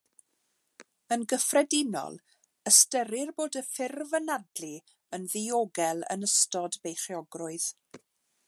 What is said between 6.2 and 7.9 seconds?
ystod beichiogrwydd.